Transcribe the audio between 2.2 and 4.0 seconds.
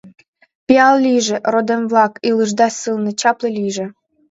илышда сылне, чапле лийже!